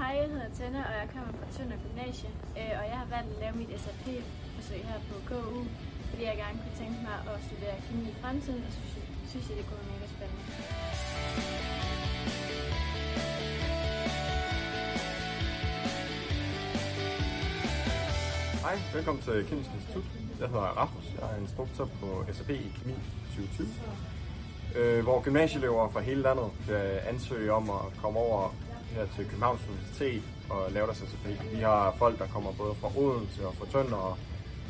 [0.00, 3.30] Hej, jeg hedder Tenne, og jeg kommer fra Tønder Gymnasie, øh, og jeg har valgt
[3.34, 5.58] at lave mit SAP-forsøg her på KU,
[6.10, 8.92] fordi jeg gerne kunne tænke mig at studere kemi i fremtiden, og synes,
[9.30, 10.44] synes jeg, det kunne være mega spændende.
[18.64, 20.06] Hej, velkommen til Kemisk Institut.
[20.40, 22.96] Jeg hedder Rasmus, jeg er instruktør på SAP i Kemi
[23.36, 23.68] 2020,
[24.78, 28.42] øh, hvor gymnasieelever fra hele landet kan ansøge om at komme over
[28.94, 31.26] her til Københavns Universitet og lave deres SAP.
[31.52, 34.16] Vi har folk, der kommer både fra Odense og fra Tønder, og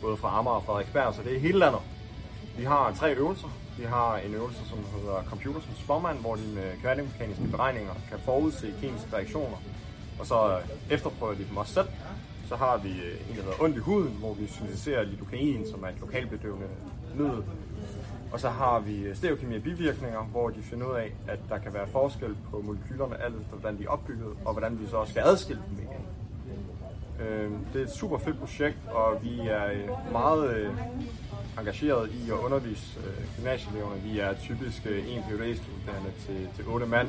[0.00, 1.80] både fra Amager og Frederiksberg, så det er hele landet.
[2.58, 3.48] Vi har tre øvelser.
[3.78, 7.94] Vi har en øvelse, som hedder Computer som spåmand, hvor de med øh, kvantemekaniske beregninger
[8.10, 9.56] kan forudse kemiske reaktioner,
[10.18, 11.88] og så øh, efterprøver de dem også selv.
[12.48, 15.84] Så har vi øh, en, der hedder ondt i huden, hvor vi syntetiserer lidokain, som
[15.84, 16.66] er et lokalbedøvende
[17.14, 17.42] middel.
[18.32, 21.74] Og så har vi øh, stereokemi bivirkninger, hvor de finder ud af, at der kan
[21.74, 25.10] være forskel på molekylerne, alt efter hvordan de er opbygget, og hvordan vi så også
[25.10, 26.06] skal adskille dem igen.
[27.26, 30.70] Øh, det er et super fedt projekt, og vi er øh, meget
[31.58, 33.00] engageret i at undervise
[33.36, 34.00] gymnasieeleverne.
[34.00, 37.08] Vi er typisk en PhD-studerende til, til 8 mand,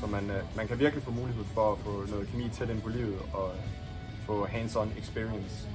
[0.00, 2.88] så man, man kan virkelig få mulighed for at få noget kemi tæt ind på
[2.88, 3.50] livet og
[4.26, 5.68] få hands-on experience,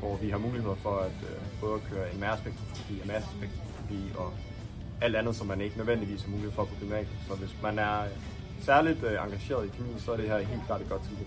[0.00, 4.32] hvor vi har mulighed for at øh, både at køre MR spektroskopi og massespektroskopi og
[5.00, 7.18] alt andet, som man ikke nødvendigvis har mulighed for på gymnasiet.
[7.28, 8.10] Så hvis man er øh,
[8.60, 11.26] særligt øh, engageret i kemi, så er det her helt klart et godt tilbud.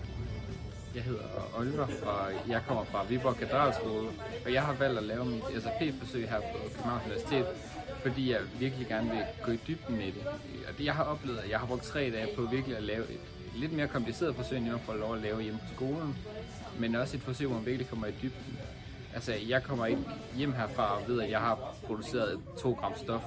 [0.94, 1.24] Jeg hedder
[1.58, 4.08] Oliver, og jeg kommer fra Viborg Katedralskole,
[4.44, 7.46] og jeg har valgt at lave mit SAP-forsøg her på Københavns Universitet,
[8.02, 10.26] fordi jeg virkelig gerne vil gå i dybden med det.
[10.68, 13.04] Og det jeg har oplevet, at jeg har brugt tre dage på virkelig at lave
[13.10, 13.20] et
[13.54, 16.16] lidt mere kompliceret forsøg, end jeg får lov at lave hjemme på skolen,
[16.78, 18.58] men også et forsøg, hvor man virkelig kommer i dybden.
[19.14, 20.02] Altså, jeg kommer ikke
[20.36, 23.22] hjem herfra og ved, at jeg har produceret 2 gram stof,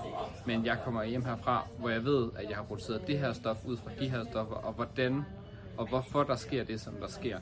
[0.45, 3.57] men jeg kommer hjem herfra, hvor jeg ved, at jeg har produceret det her stof
[3.65, 5.25] ud fra de her stoffer, og hvordan
[5.77, 7.39] og hvorfor der sker det, som der sker.